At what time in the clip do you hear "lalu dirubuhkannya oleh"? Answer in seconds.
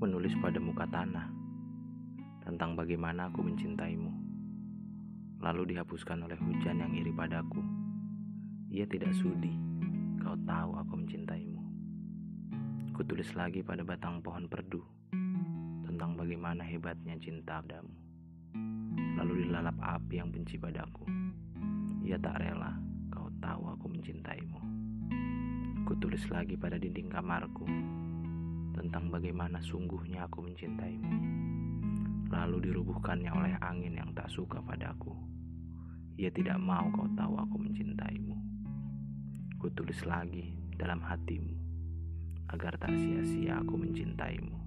32.34-33.54